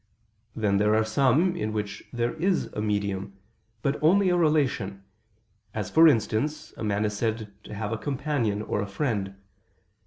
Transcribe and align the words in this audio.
Then 0.55 0.77
there 0.77 0.95
are 0.95 1.05
some 1.05 1.55
in 1.55 1.73
which 1.73 2.03
there 2.11 2.33
is 2.33 2.73
a 2.73 2.81
medium, 2.81 3.37
but 3.83 4.01
only 4.01 4.29
a 4.29 4.35
relation: 4.35 5.03
as, 5.75 5.91
for 5.91 6.07
instance, 6.07 6.73
a 6.75 6.83
man 6.83 7.05
is 7.05 7.15
said 7.15 7.53
to 7.65 7.75
have 7.75 7.91
a 7.91 7.99
companion 7.99 8.63
or 8.63 8.81
a 8.81 8.87
friend. 8.87 9.35